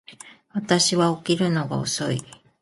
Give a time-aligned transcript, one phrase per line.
[0.53, 2.23] 私は起きるのが遅い